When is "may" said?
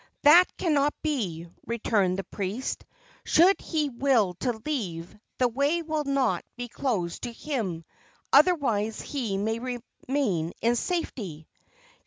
9.37-9.59